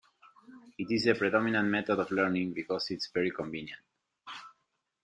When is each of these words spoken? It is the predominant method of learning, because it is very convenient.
It 0.79 0.87
is 0.89 1.03
the 1.05 1.13
predominant 1.13 1.67
method 1.69 1.99
of 1.99 2.09
learning, 2.09 2.53
because 2.55 2.89
it 2.89 2.95
is 2.95 3.11
very 3.13 3.29
convenient. 3.29 3.83